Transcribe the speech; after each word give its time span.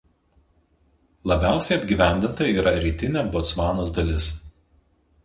Labiausiai 1.31 1.77
apgyvendinta 1.79 2.47
yra 2.53 2.73
rytinė 2.87 3.23
Botsvanos 3.37 3.93
dalis. 3.99 4.31